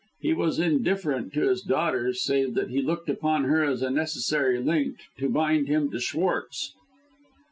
He 0.19 0.33
was 0.33 0.57
indifferent 0.57 1.31
to 1.33 1.41
his 1.47 1.61
daughter, 1.61 2.11
save 2.15 2.55
that 2.55 2.71
he 2.71 2.81
looked 2.81 3.07
upon 3.07 3.43
her 3.43 3.63
as 3.63 3.83
a 3.83 3.91
necessary 3.91 4.59
link 4.59 4.95
to 5.19 5.29
bind 5.29 5.67
him 5.67 5.91
to 5.91 5.99
Schwartz. 5.99 6.73